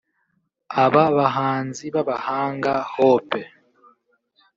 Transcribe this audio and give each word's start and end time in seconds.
Aba 0.83 1.03
bahanzi 1.17 1.85
b’abahanga 1.93 2.73
Hope 2.93 3.41